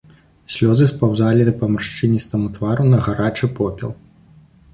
Слёзы 0.53 0.87
спаўзалі 0.91 1.53
па 1.59 1.69
маршчыністаму 1.73 2.47
твару 2.57 2.83
на 2.95 3.03
гарачы 3.05 3.45
попел. 3.61 3.95